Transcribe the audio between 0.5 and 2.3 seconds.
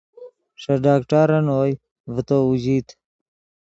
ݰے ڈاکٹرن اوئے ڤے